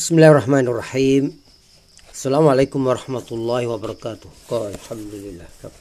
[0.00, 1.24] بسم الله الرحمن الرحيم
[2.16, 5.72] السلام عليكم ورحمة الله وبركاته ก็อัลฮัมดุลิลละครับ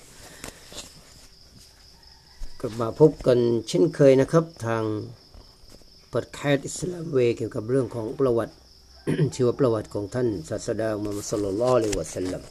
[2.59, 4.83] กลับมาพบกันเช่นเคยนะครับ ทาง
[6.09, 8.55] เปิดแคสอิสลามเวเกี่ยวกับเรื่องของประวัติ
[9.35, 12.41] ชีวประวัติของท่านศาสดามุฮัมมัดสุลลัลลอฮุอะลัยฮิวะสัลลัม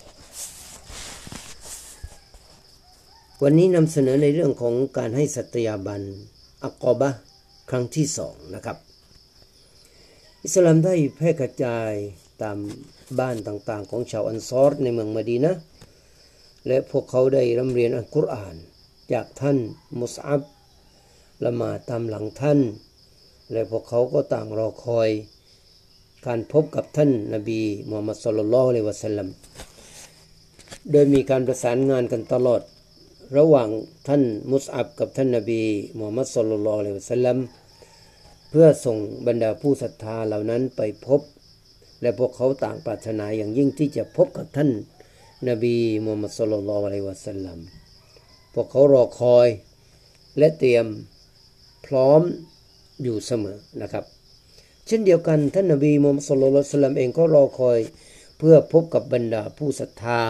[3.43, 6.03] วันนี้นำเสนอในเรื่องของการให้สัตยาบัน
[6.65, 7.11] อักกอบะ
[7.71, 8.79] ครั้งที่สองนะครับ
[10.46, 11.92] อิสลามได้แพร่กระจาย
[12.42, 12.58] ตาม
[13.20, 15.54] บ้านต่างๆ ของชาวอันซอรในเมืองมะดีนะ
[16.68, 18.56] และพวกเขาได้ร่ำเรียนอัลกุรอาน
[19.14, 19.58] จากท่าน
[20.02, 20.42] มุสอับ
[21.46, 22.60] ละหมาตามหลังท่าน
[23.52, 25.10] และพวกเขาก็ต่างรอคอย
[26.26, 29.28] การพบกับท่านนบีมูฮัมมัดสุลลัลลอฮุอะลัยวะสัลลัม
[30.92, 32.62] โดยมีการประสานงานกันตลอด
[33.38, 33.70] ระหว่าง
[34.08, 35.62] ท่านมุสอับกับท่านนบี
[35.98, 37.38] มูฮัมมัดสุลลัลลอฮุอะลัยวะสัลลัม
[38.50, 41.22] เพื่อส่งบรรดาผู้ศรัทธาเหล่านั้นไปพบ
[42.02, 44.70] และพวกเขาต่างปรารถนาอย่างยิ่งที่จะพบกับท่าน
[45.50, 47.60] นบีมูฮัมมัดสุลลัลอะลัยวะสัลลัม
[48.54, 49.48] พวกเขารอคอย
[50.38, 50.86] และเตรียม
[51.86, 52.22] พร้อม
[53.04, 54.06] อยู่เสมอนะครับ
[54.88, 57.80] เช่นเดียวกันท่านนบีมูฮัมมัดสุลลัละวะสัลลัมเองก็รอคอย
[58.38, 60.22] เพื่อพบกับบรรดาผู้ศรัทธา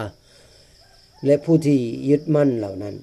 [1.26, 2.94] และผู้ที่ยึดมั่นเหล่านั้น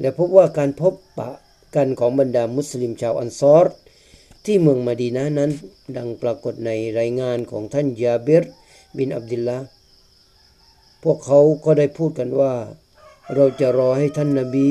[0.00, 1.30] และพบว่าการพบปะ
[1.76, 3.76] กันของบรรดามุสลิมชาวอันซอร์
[4.44, 5.50] ที่เมืองมะดีนะนั้น
[5.96, 8.44] ดังปรากฏในรายงานของท่านยาเบร
[8.96, 9.58] บินอับดุลละ
[11.02, 12.54] พวกเขาก็ได้พูดกันว่า
[13.34, 14.70] เราจะรอให้ท่านนาบี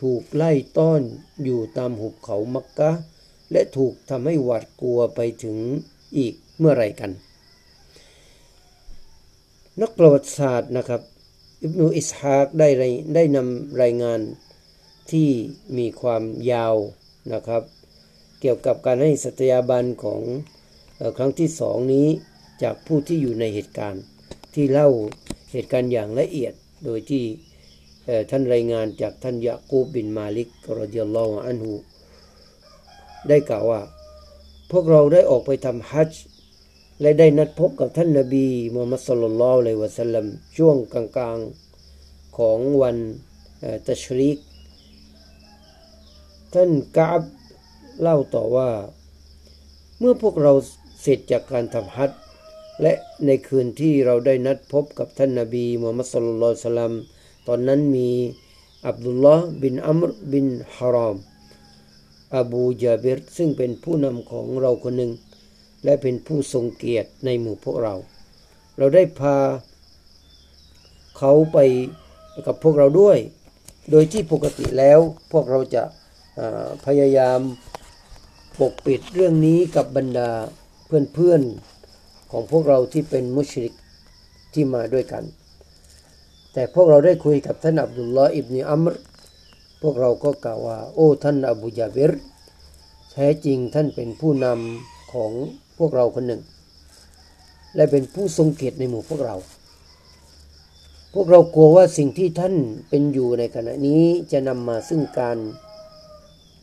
[0.00, 1.02] ถูกไล่ต้อน
[1.44, 2.90] อยู่ตามหุบเขามักกะ
[3.52, 5.56] และถูกทำให้หวาดกลัวไปถึง
[6.16, 7.10] อีกเมื่อไรกัน
[9.80, 11.02] นักประวัติศาสตร์นะครับ
[11.62, 12.68] อิบนุอิสฮากได้
[13.14, 14.20] ได้นำรายงาน
[15.10, 15.28] ที่
[15.78, 16.76] มีความยาว
[17.32, 17.62] นะครับ
[18.40, 20.22] เกี่ยวกับการให้สัตยาบันของ
[21.16, 22.06] ครั้งที่สองนี้
[22.62, 24.02] จากผู้ที่อยู่ในเหตุการณ์
[24.54, 24.88] ที่เล่า
[25.52, 26.52] เหตุการณ์อย่างละเอียด
[26.84, 27.24] โดยที่
[28.30, 31.72] ท่านรายงานจากท่านยะกูบบินมาลิกรดิยัลลอฮอันฮู
[33.28, 33.80] ได้กล่าวว่า
[34.70, 36.22] พวกเราได้ออกไปทำฮัจจ์
[37.00, 40.26] และได้นัดพบกับท่านนบีมูฮัมมัดสุลลัลลอฮุอะลัยวะสัลลัม
[40.56, 42.96] ช่วงกลางๆของวัน
[43.88, 44.38] ตัชริก
[46.54, 47.22] ท่านกาบ
[48.00, 48.70] เล่าต่อว่า
[49.98, 50.52] เมื่อพวกเรา
[51.02, 52.10] เสร็จจากการทำฮัจ
[52.82, 52.92] และ
[53.26, 56.92] ในคืนที่เราได้นัดพบกับท่านนบีมูฮัมมัดสุลลัลลอฮุอะลัยฮิวะสัลลัม
[57.48, 58.10] ตอนนั้นมี
[58.86, 61.16] อับดุลลอฮ์บินอัมรบินฮารอม
[62.36, 65.12] อบูจาเบรซึ่งเป็นผู้นำของเราคนหนึ่ง
[65.84, 67.94] และเป็นผู้ทรงเกียรติในหมู่พวกเรา
[68.78, 69.36] เราได้พา
[71.18, 71.58] เขาไป
[72.46, 73.18] กับพวกเราด้วย
[73.90, 74.98] โดยที่ปกติแล้ว
[75.32, 75.82] พวกเราจะ
[76.86, 77.40] พยายาม
[78.60, 80.30] ปกปิดเรื่องนี้กับบรรดา
[80.86, 83.72] เพื่อนๆของพวกเราที่เป็นมุชริก
[84.52, 85.24] ที่มาด้วยกัน
[86.52, 88.94] แต่พวกเราได้คุยกับท่านอับดุลลอฮ์อิบนีอัมร
[89.82, 92.12] พวกเราก็กล่าวว่า โอ้ท่านอบูยาเบร
[93.12, 95.32] แท้จริงท่านเป็นผู้นำของ
[95.78, 96.42] พวกเราคนหนึ่ง
[97.76, 99.36] และเป็นผู้ทรงเกียรติในหมู่พวกเรา
[101.14, 102.54] พวกเรากลัวว่าสิ่งที่ท่าน
[102.88, 104.02] เป็นอยู่ในขณะนี้
[104.32, 105.38] จะนำมาซึ่งการ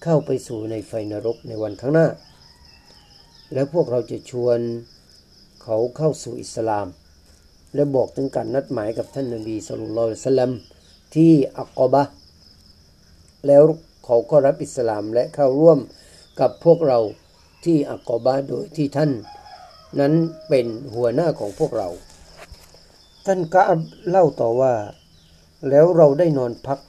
[0.07, 2.07] เข้าไปสู่ในไฟนรกในวันข้างหน้า
[3.53, 4.59] และพวกเราจะชวน
[5.63, 6.87] เขาเข้าสู่อิสลาม
[7.75, 10.51] และบอกถึงการนัดหมายกับท่านนบีสุลต่านสลัม
[11.15, 12.03] ที่อักกบะ
[13.47, 13.63] แล้ว
[14.05, 15.79] เขาก็รับอิสลามและเข้าร่วม
[16.39, 16.99] กับพวกเรา
[17.65, 19.11] ที่อักกบะโดยที่ท่าน
[19.99, 20.13] นั้น
[20.49, 21.89] เป็นหัวหน้าของพวกเรา
[23.25, 23.79] ท่านกาบ
[24.09, 24.73] เล่าต่อว่า
[25.69, 26.79] แล้วเราได้นอนพัก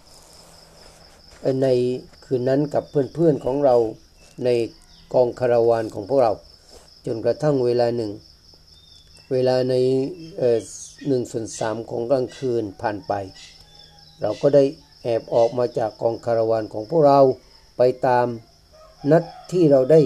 [1.63, 1.69] ใน
[2.25, 3.77] คืนนั้นกับเพื่อนๆของเรา
[4.45, 4.49] ใน
[5.15, 6.33] กองคาราวานของพวกเรา
[7.07, 8.13] จนกระทั่งเวลาหนึ่ง
[9.33, 9.75] เวลาใน
[11.07, 13.13] หนึ่งส่วนสามของกลางคืนผ่านไป
[14.21, 14.65] เราก็ได้
[15.03, 17.21] แอบออกมาจากกองคาราวานของพวกเรา
[17.77, 18.27] ไปตาม
[19.11, 20.01] นัดที่เราได้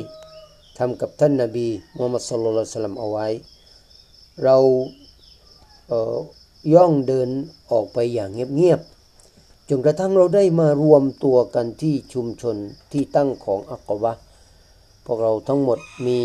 [0.78, 3.28] ทำกับท่านนาบีมูฮัมมัดสุลลัลสลัมเอาไว้
[4.44, 4.56] เรา
[5.88, 7.28] เย่องเดิน
[7.70, 8.99] ออกไปอย่างเงียบๆ
[9.72, 12.56] จนกระทั่งเราได้มารวมตัวกันที่ชุมชน
[12.92, 14.12] ที่ตั้งของอักกบะ
[15.06, 16.16] พวกเราทั้งหมดมี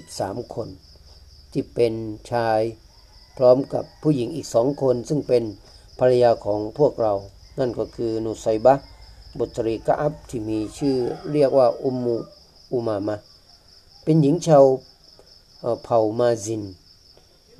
[0.00, 0.68] 73 คน
[1.52, 1.94] ที่เป็น
[2.30, 2.60] ชาย
[3.36, 5.44] พร้อมกับผู้หญิงอีกสองคน ซึ่งเป็น
[5.98, 7.14] ภรรยาของพวกเรา
[7.58, 8.74] นั่นก็คือนุไซบะ
[9.38, 10.96] บุตรีกะอับที่มีชื่อ
[11.32, 12.16] เรียกว่าอุมมู
[12.72, 13.16] อุมามะ
[14.02, 14.64] เป็นหญิงชาว
[15.84, 16.62] เผ่ามาซิน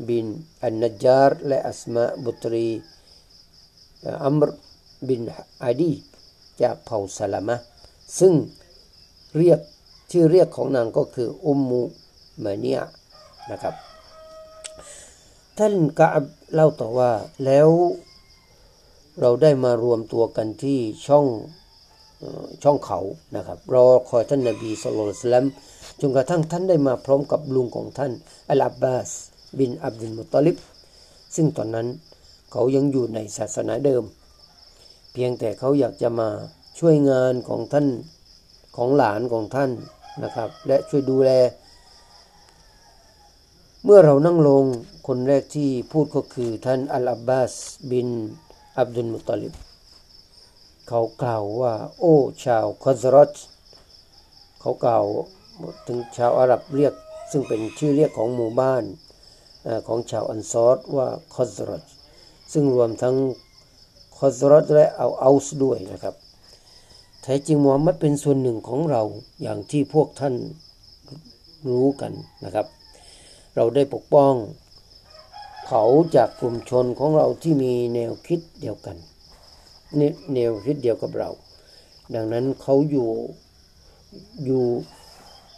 [0.08, 0.26] บิน
[0.62, 2.68] อันนจาร์และอัสมาบุตรี
[4.24, 4.50] อัมร
[5.08, 5.20] บิน
[5.64, 5.92] อาดี
[6.62, 7.56] จากเผ่าสลามะ
[8.18, 8.32] ซึ่ง
[9.36, 9.60] เรียก
[10.10, 11.82] ชื่อเรียกของนางก็คืออุมมู
[12.44, 12.80] มาเนีย
[13.50, 13.74] นะครับ
[15.58, 17.10] ท่านกะอับเล่าต่อว่า
[17.44, 17.68] แล้ว
[19.20, 21.26] เราได้มารวมตัวกันที่ช่อง
[22.62, 22.98] ช่องเขา
[23.36, 25.46] นะครับรอคอยท่านนบีสุลต่าน
[26.00, 28.12] จนกระทั่งท่านได้มาพร้อมกับลุงของท่าน
[28.50, 29.10] อัลอับบาส
[29.58, 30.56] บินอับดุลมุตลิบ
[31.34, 31.86] ซึ่งตอนนั้น
[32.52, 34.02] เขายังอยู่ในศาสนาเดิม
[35.12, 36.28] เพียงแต่เขาอยากจะมา
[36.78, 37.86] ช่วยงานของท่าน
[38.76, 39.70] ของหลานของท่าน
[40.22, 41.30] นะครับ และช่วยดูแล
[43.84, 44.64] เมื่อเรานั่งลง
[45.06, 47.52] คนแรกที่พูดก็คือท่านอัลอับบาส
[47.90, 48.08] บิน
[48.78, 49.54] อับดุลมุตลิบ
[50.88, 53.32] เขากล่าวว่า โอ้ชาวคอซรอต
[54.60, 55.04] เขากล่าว
[55.86, 56.94] ถึงชาวอาหรับเรียก
[57.30, 58.84] ซึ่งเป็นชื่อเรียกของหมู่บ้าน
[59.86, 61.84] ของชาวอันซอรว่าคอซรอต
[62.52, 63.16] ซึ่งรวมทั้ง
[64.22, 66.14] คอซรอตและเอาอัสด้วยนะครับ
[67.22, 69.02] แท้จริงมูฮัมมัดเป็นส่วนหนึ่งของเรา
[69.42, 70.34] อย่างที่พวกท่าน
[71.68, 72.12] รู้กัน
[72.44, 72.66] นะครับ
[73.56, 74.32] เราได้ปกป้อง
[75.66, 75.84] เขา
[76.16, 78.96] จากกลุ่มชนของเราที่มีแนวคิดเดียวกัน
[80.34, 81.30] แนวคิดเดียวกับเรา
[82.14, 83.10] ดังนั้นเขาอยู่
[84.44, 84.64] อยู่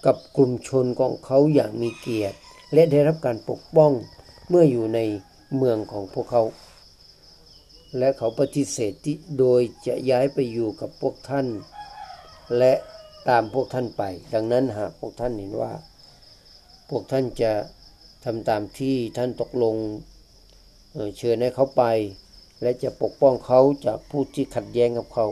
[0.06, 2.36] กับกลุ่มชนของเขาอย่างมีเกียรติ
[2.72, 3.92] และได้รับการปกป้อง
[4.48, 4.98] เมื่ออยู่ใน
[5.56, 6.42] เมืองของพวกเขา
[7.98, 11.46] และเขาปฏิเสธที่โดยจะย้ายไปอยู่กับพวกท่าน
[12.58, 12.72] และ
[13.28, 14.02] ตามพวกท่านไป
[14.34, 15.72] ดังนั้นหากพวกท่านเห็นว่า
[16.90, 17.52] พวกท่านจะ
[18.24, 19.76] ทำตามที่ท่านตกลง
[21.18, 21.84] เชิญให้เขาไป
[22.62, 25.26] และจะปกป้องเขาจากผู้ที่ขัดแย้งกับเขา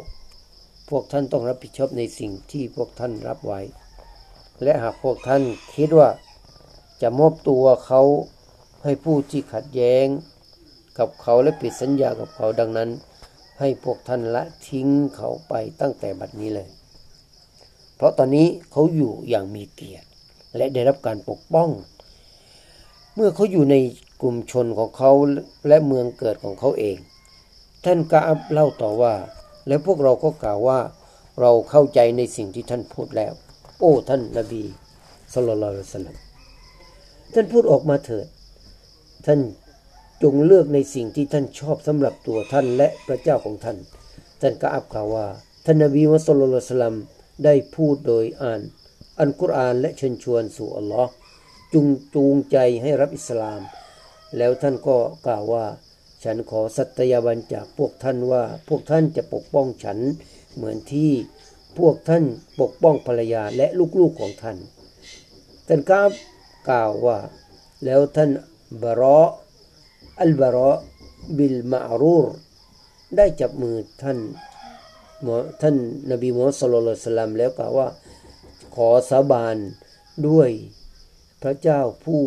[0.89, 3.61] พวกท่านต้องรับผิดชอบในสิ่งที่พวกท่านรับไว้
[4.63, 5.43] และหากพวกท่าน
[5.77, 6.09] คิดว่า
[7.03, 8.03] จะมอบตัวเขา
[8.85, 10.07] ให้ผู้ที่ขัดแย้ง
[11.01, 12.91] กับเขาและปิดสัญญากับเขาดังนั้น
[13.61, 16.69] ให้พวกท่านละทิ้งเขาไปตั้งแต่บัดนี้เลย
[17.97, 20.09] เพราะตอนนี้เขาอยู่อย่างมีเกียรติ
[20.57, 21.71] และได้รับการปกป้อง
[23.15, 23.77] เมื่อเขาอยู่ใน
[24.23, 25.11] กลุ่มชนของเขา
[25.69, 26.97] และเมืองเกิดของเขาเอง
[27.85, 29.15] ท่านกาอับเล่าต่อว่า
[29.69, 30.81] แล้วพวกเราก็กล่าวว่า
[31.41, 33.33] เราเข้าใจในสิ่งที่ท่านพูดแล้ว
[33.79, 34.63] โอ้ ท่านนบี
[35.33, 36.17] สุลต่านสลัม
[37.35, 38.27] ท่านพูดออกมาเถิด
[39.27, 39.41] ท่าน
[40.23, 43.79] จงเลือกในสิ่งที่ท่านชอบสำหรับตัวท่านและพระเจ้าของท่าน
[44.41, 45.27] ท่านกาอับกล่าวว่า
[45.65, 46.29] ท่านนบีมุส
[46.81, 46.95] ลิม
[47.45, 48.61] ได้พูดโดยอ่าน
[49.19, 51.11] อันกุรอานและเชิญชวนสู่อัลลอฮ์
[51.73, 53.61] จุงจูงใจให้รับอิสลาม
[54.37, 54.97] แล้วท่านก็
[55.27, 55.67] กล่าวว่า
[56.25, 59.99] ฉันขอสัตยาบันจากพวกท่านว่า พวกท่านจะปกป้องฉัน
[60.55, 61.13] เหมือนที่
[61.79, 62.25] พวกท่าน
[62.61, 63.67] ปกป้องภรรยาและ
[63.99, 64.57] ลูกๆของท่าน
[65.69, 66.11] ท่านกาบ
[66.71, 67.19] กล่าวว่า
[67.85, 68.31] แล้วท่าน
[68.83, 69.21] บารอ
[70.23, 70.73] อัลบารอ
[71.37, 72.27] บิลมารูร
[73.17, 74.19] ได้จับมือท่าน
[75.63, 75.77] ท่าน
[76.11, 77.89] นบีมูฮัมมัดสุลลัลสลัมแล้วกล่าวว่า
[78.75, 79.57] ขอสาบาน
[80.29, 80.51] ด้วย
[81.43, 82.21] พระเจ้าผู้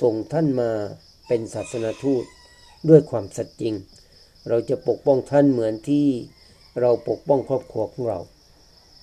[0.00, 0.70] ส่งท่านมา
[1.26, 2.24] เป็นศาสนาทูต
[2.88, 3.74] ด้วยความสัตย์จริง
[4.48, 6.06] เราจะปกป้องท่านเหมือนที่
[6.80, 8.20] เราปกป้องครอบครัวของเรา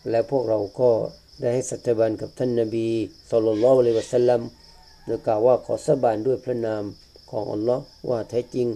[0.10, 0.92] และพวกเราก็
[1.40, 2.88] ได้ให้สัตย์บันกับท่านนาบี
[3.30, 4.42] สุลต่านละเลวะสัลลัม
[5.06, 6.84] โดยกล่าวว่าขอสาบานด้วยพระนาม
[7.36, 8.68] ของอัลลอฮ์ว่าแท้จริง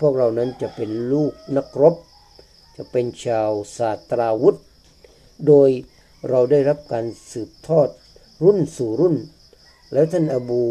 [0.00, 1.94] พวกเรานั้นจะเป็นลูกนักรบ
[2.76, 4.56] จะเป็นชาวศาสตราวุธ
[5.46, 5.70] โดย
[6.28, 7.88] เราได้รับการสืบทอด
[8.44, 9.16] รุ่นสู่รุ่น
[9.92, 10.62] แล้วท่านอบู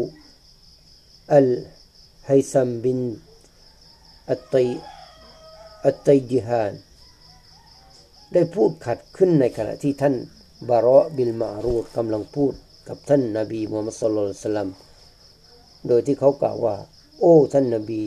[1.32, 1.48] อัล
[2.26, 2.98] ไฮซัมบิน
[4.30, 4.66] อัตติ
[5.86, 6.72] อัตติจิฮาน
[8.32, 10.14] ได้พูดขัดขึ้นในขณะที่ท่าน
[10.68, 12.52] บารอบิลมารูดกำลังพูด
[12.88, 14.70] กับท่านนาบีมูฮัมมัดสุลลัลสลัม
[15.88, 16.76] โดยที่เขากล่าวว่า
[17.20, 18.02] โอ้ท่านนาบี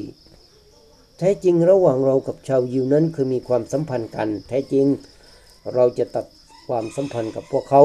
[1.17, 4.86] แท้จริงระหว่างเรากับชาวยิวนั้นคือมีความสัมพันธ์กัน แท้จริง
[5.74, 6.25] เราจะตัด
[6.67, 7.84] ความสัมพันธ์กับพวกเขา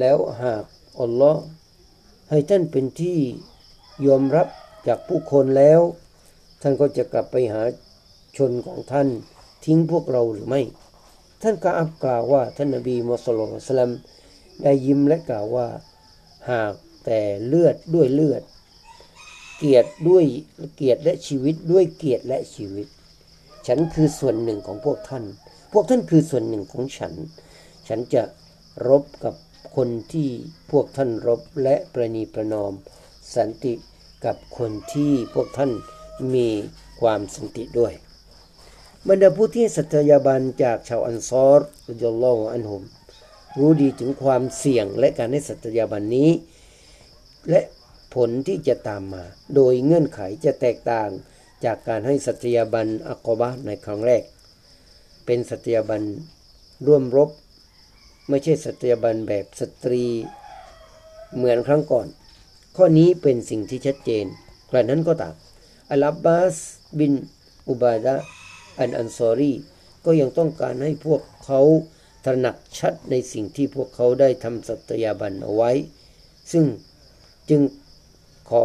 [0.00, 0.64] แล้วหาก
[1.00, 1.42] อัลลอฮ์
[2.30, 3.18] ให้ท่านเป็นที่
[4.06, 4.48] ยอมรับ
[4.86, 5.80] จากผู้คนแล้ว
[6.62, 7.62] ท่านก็จะกลับไปหา
[8.36, 9.08] ชนของท่าน
[9.64, 10.60] ทิ้งพวกเราหรือไม่
[11.42, 13.90] ท่านกาอับกล่าวว่าท่านนบีมุสลิมสลัม
[14.62, 15.66] ได้ยิ้มและกล่าวว่า
[16.50, 16.72] หาก
[17.04, 18.42] แต่เลือดด้วยเลือด
[19.60, 20.24] เกียรติด้วย
[20.76, 22.86] เกียรติและชีวิตด้วยเกียรติและชีวิต
[23.66, 25.24] ฉันคือส่วนหนึ่งของพวกท่าน
[25.72, 27.12] พวกท่านคือส่วนหนึ่งของฉัน
[27.88, 28.22] ฉันจะ
[28.88, 29.34] รบกับ
[29.76, 30.28] คนที่
[30.70, 32.72] พวกท่านรบและประนีประนอม
[33.34, 33.74] สันติ
[34.24, 35.70] กับคนที่พวกท่าน
[36.34, 36.48] มี
[37.00, 37.92] ความสันติด้วย
[39.08, 42.82] บรรดาผู้ที่สัตยาบันจากชาวอันซอรอุจลออันหุม
[43.58, 46.30] รู้ดีถึงความเสี่ยงและการให้สัตยาบันนี้
[47.50, 47.60] และ
[48.14, 49.24] ผลที่จะตามมา
[49.54, 51.08] โดยเงื่อนไขจะแตกต่าง
[51.64, 54.22] จากการให้สัตยาบันอะกอบะห์ในครั้งแรก
[55.26, 56.02] เป็นสัตยาบัน
[56.86, 57.30] ร่วมรบ
[58.28, 60.04] ไม่ใช่สัตยาบันแบบสตรี
[61.36, 62.06] เหมือนครั้งก่อน
[62.76, 64.24] ข้อนี้เป็นสิ่งที่ชัดเจน
[64.70, 65.34] กระนั้นก็ตาม
[65.90, 66.56] อัลบบาส
[66.98, 67.12] บิน
[67.68, 68.16] อุบาดะ
[68.78, 69.52] อันอันซอรี
[70.04, 71.60] ก็ยังต้องการให้พวกเขา
[72.24, 75.70] ตระหนักชัดในสิ่งที่พวกเขาได้ทำสัตยาบันเอาไว้
[76.52, 76.64] ซึ่ง
[77.50, 77.60] จึง
[78.50, 78.62] ขอ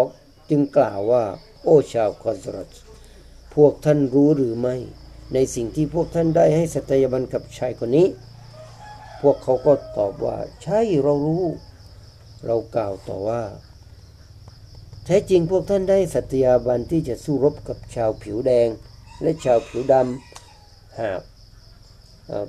[0.49, 1.23] จึงกล่าวว่า
[1.63, 2.69] โอ้ชาวคอสรัต
[3.55, 4.75] พวกท่านรู้หรือไม่
[5.33, 8.07] ในสิ่งที่พวกท่านได้ให้สัตยาบันกับชายคนนี้
[9.21, 11.45] พวกเขาก็ตอบว่า ใช่เรารู้
[12.45, 13.43] เรากล่าวต่อว่า
[15.05, 18.67] แท้จริงพวกท่านได้สัตยาบันที่จะสู้รบกับชาวผิวแดง
[19.21, 21.21] และชาวผิวดำหาก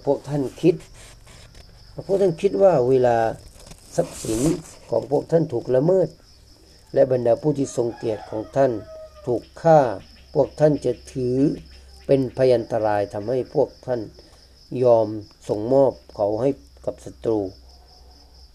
[0.04, 0.74] พวกท่านคิด
[2.06, 3.16] พวกท่านคิดว่าเวลา
[3.96, 4.40] ทรัพย์สิน
[4.90, 6.08] ของพวกท่านถูกละเมิด
[6.96, 8.72] และบรรดาผู้ที่ทรงเกียรติของท่าน
[9.26, 9.78] ถูกฆ่า
[10.34, 11.36] พวกท่านจะถือ
[12.06, 14.00] เป็นพยันตรายทำให้พวกท่าน
[14.82, 15.06] ยอม
[15.48, 16.50] ส่งมอบเขาให้
[16.86, 17.38] กับศัตรู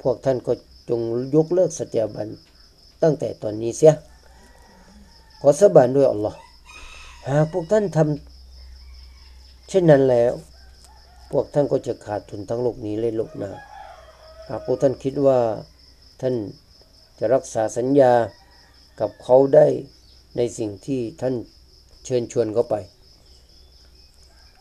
[0.01, 0.53] พวกท่านก็
[0.89, 1.01] จง
[1.35, 2.27] ยกเลิกสัจจาบัน
[3.03, 3.93] ตั้งแต่ตอนนี้เสีย
[5.41, 6.39] ขอสบานด้วยอัลลอฮ์
[7.29, 10.33] หากพวกท่านทำเช่นนั้นแล้ว
[11.31, 13.51] พวกท่านก็จะขาดทุนทั้งโลกนี้และโลกหน้า
[14.49, 15.39] หากพวกท่านคิดว่า
[16.21, 16.35] ท่าน
[17.23, 18.13] จะรักษาสัญญา
[18.99, 19.67] กับเขาได้
[20.37, 21.35] ในสิ่งที่ท่าน
[22.05, 22.75] เชิญชวนเขาไป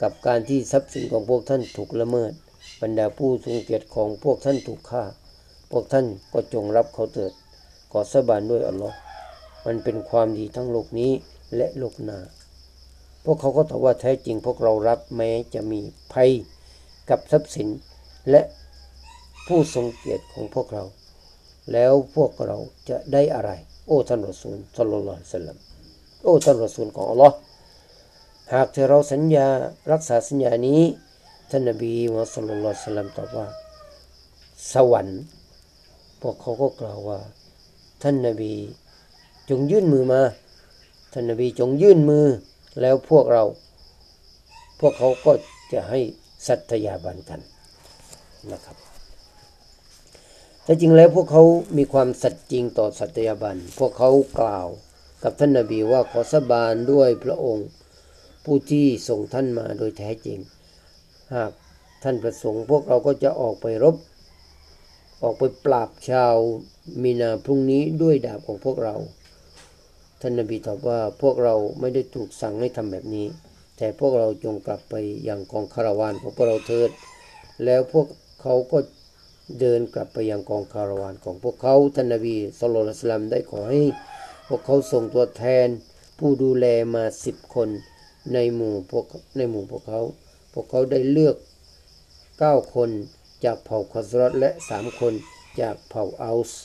[0.03, 2.33] กับการที่ทรัพย์สินของพวกท่านถูกละเมิด
[2.81, 5.05] บรรดาผู้ทรงเกียรติของพวกท่านถูกฆ่า
[5.71, 7.33] พวกท่านก็จงรับเขาเถิด
[7.93, 8.97] ขอสบานด้วยอัลลอฮ์
[9.67, 11.13] มันเป็นความดีทั้งโลกนี้
[11.57, 12.19] และโลกหน้า
[13.25, 15.81] พวกเขาก็ตอบว่าแท้จริงพวกเรารับแม้จะมี
[16.13, 16.31] ภัย
[17.11, 17.69] กับทรัพย์สิน
[18.31, 18.43] และ
[19.47, 20.85] ผู้ทรงเกียรติของพวกเรา
[21.73, 22.59] แล้วพวกเรา
[22.89, 23.51] จะได้อะไร
[23.87, 25.57] โอ้ท่านรอซูลสัลลัลลอฮุซัลลัม
[26.23, 27.37] โอ้ท่านรอซูลของอัลลอฮ์
[28.53, 29.47] หากเธอเราสัญญา
[29.93, 30.81] รักษาสัญญานี้
[31.51, 33.47] ท่านนบีมุฮัมมัดสัลลัลสัลลัมตอบว่า
[34.73, 35.21] สวรรค์
[36.21, 37.21] พวกเขาก็กล่าวว่า
[38.03, 38.53] ท่านนบี
[39.51, 40.23] จงยื่นมือมา
[41.13, 42.27] ท่านนบีจงยื่นมือ
[42.81, 43.43] แล้วพวกเรา
[44.81, 45.33] พวกเขาก็
[45.73, 46.01] จะให้
[46.47, 47.41] สัตยาบันกัน
[48.53, 48.90] นะครับ
[50.65, 51.43] แต่จริงแล้วพวกเขา
[51.77, 54.69] มีความสัตย์จริงต่อสัตยาบัน พวกเขากล่าว
[55.23, 57.69] กับท่านนาบีว่าขอสบานด้วยพระองค์
[58.45, 60.39] ผู้ที่ส่งท่านมาโดยแท้จริง
[61.35, 61.53] หาก
[62.03, 63.97] ท่านประสงค์ พวกเราก็จะออกไปรบ
[65.23, 66.37] ออกไปปราบชาว
[67.03, 68.97] มีนาพรุ่งนี้ด้วยดาบของพวกเรา
[70.21, 73.27] ท่านนบีตอบว่าพวกเราไม่ได้ถูกสั่งให้ทำแบบนี้
[73.77, 76.91] แต่พวกเราจงกลับไปอยังกองคาราวานของพวกเราเถิด
[77.65, 78.07] แล้วพวก
[78.43, 78.79] เขาก็
[79.59, 83.83] เดินกลับไปยังกองคาราวานของพวกเขาท่านนบีสุลต่านได้ขอให้
[84.49, 85.69] พวกเขาส่งตัวแทน
[86.19, 87.69] ผู้ดูแลมาสิบคน
[88.33, 89.05] ในหมู่พวก
[89.37, 90.01] ในหมู่พวกเขา
[90.53, 91.37] พวกเขาได้เลือก
[92.39, 92.91] เก้าคน
[93.45, 95.15] จากเผ่าคอสรอตและสามคน
[95.61, 96.61] จากเผ่าอัลส์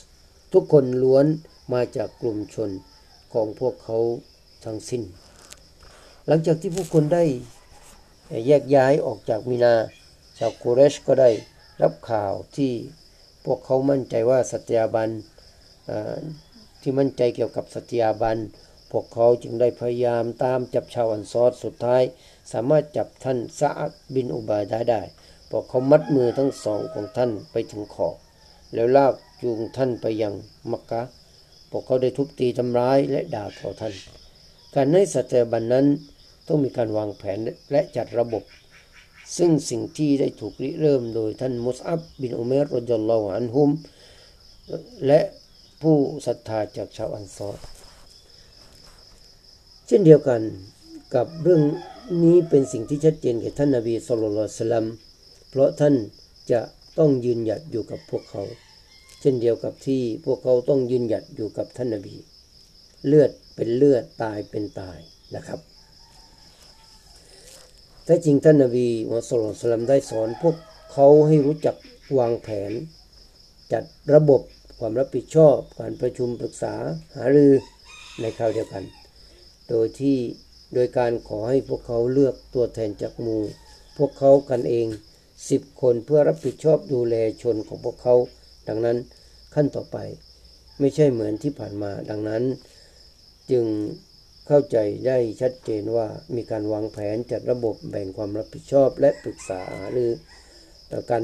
[0.52, 1.26] ทุกคนล้วน
[1.72, 2.70] มาจากกลุ่มชน
[3.32, 3.98] ของพวกเขา
[4.64, 5.02] ทั้งสิ้น
[6.26, 7.24] หลังจากที่ผู้คนได้
[8.46, 9.74] แยกย้ายออกจากมินา
[10.38, 11.30] ชาวกุเรชก็ได้
[11.82, 12.72] รับข่าวที่
[13.44, 15.10] พวกเขามั่นใจว่าสัตยาบัน
[16.80, 18.38] ที่มั่นใจเกี่ยวกับสัตยาบัน
[18.90, 22.02] พวกเขาจึงได้พยายามตามจับชาวอันซอดสุดท้าย
[22.52, 25.02] สามารถจับท่านซาอัดบินอุบาดาได้
[25.50, 28.16] พวกเขามัดมือทั้งสองของท่านไปถึงขอบ
[28.74, 30.34] แล้วลากจูงท่านไปยัง
[30.70, 31.02] มักกะ
[31.70, 33.94] พวกเขาได้ทุบตีทำร้ายและด่าทอท่าน
[34.74, 35.86] การให้สัตยาบันนั้น
[36.46, 37.38] ต้องมีการวางแผน
[37.70, 38.42] และจัดระบบ
[39.36, 43.70] ซึ่งสิ่งที่ได้ถูกริเริ่มโดยท่านมุสอับบินอุเมรรจลลออันฮุม
[45.06, 45.20] และ
[45.82, 47.56] ผู้ศรัทธาจากชาวอันซอร
[49.86, 50.42] เช่นเดียวกัน
[51.14, 51.62] กับเรื่อง
[52.22, 54.86] นี้เป็นสิ่งที่ชัดเจนแก่ท่านนาบีสุลต่านสลัม
[55.50, 55.94] เพราะท่าน
[56.52, 56.60] จะ
[56.98, 58.42] ต้องยืนหยัดอยู่กับพวกเขา
[59.20, 62.16] เช่นเดียวกับที่พวกเขาต้องยืนหยัดอยู่กับท่านนาบี
[63.06, 64.98] เลือดเป็นเลือดตายเป็นตาย
[65.34, 65.60] นะครับ
[68.06, 70.56] แต่จริงท่านนบีมุสลิมได้สอนพวก
[70.92, 71.76] เขาให้รู้จัก
[72.18, 72.72] วางแผน
[73.72, 73.84] จัด
[74.14, 74.40] ระบบ
[74.78, 76.74] ความรับผิดชอบ การประชุมปรึกษา
[77.16, 77.52] หารือ
[78.20, 78.84] ในคราวเดียวกัน
[79.68, 80.16] โดยที่
[80.74, 83.42] โดยการขอให้พวกเขาเลือกตัวแทนจากหมู่
[83.98, 84.86] พวกเขากันเอง
[85.50, 88.14] สิบคนเพื่อรับผิดชอบดูแลชนของพวกเขา
[88.68, 88.96] ดังนั้น
[89.54, 89.96] ขั้นต่อไป
[90.80, 92.42] ไม่ใช่เหมือนที่ผ่านมา ดังนั้น
[93.50, 93.64] จึง
[94.46, 94.76] เข้าใจ
[95.06, 99.62] ได้ชัดเจนว่ามีการวางแผนจัดระบบแบ่งความรับผิดชอบและปรึกษา
[99.92, 100.10] หรือ
[100.92, 101.22] ต่อกัน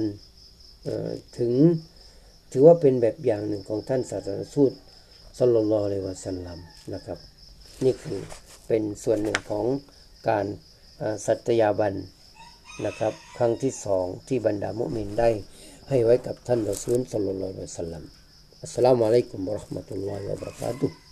[1.38, 1.52] ถึง
[2.52, 4.72] ถือว่าเป็นแบบอย่างหนึ่งของท่านศาสนาทูต
[5.38, 6.60] สลลลเลวะสันลัม
[6.94, 7.18] นะครับ
[7.84, 8.18] นี่คือ
[8.68, 9.66] เป็นส่วนหนึ่งของ
[10.28, 10.46] การ
[11.26, 11.94] สัตยาบัน
[12.86, 15.30] นะครับ ครั้งที่สองที่บรรดามุมินได้
[15.88, 18.04] ให้ไว้กับท่านรอซูลสลลลเลวะสันลัม
[18.62, 21.11] อัสสลามุอะลัยกุมวะราะห์มะตุลลอฮิวะบะเราะกาตุฮ์